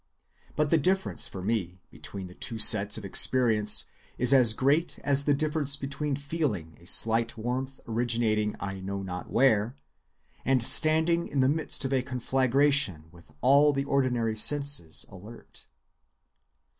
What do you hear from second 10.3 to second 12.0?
and standing in the midst of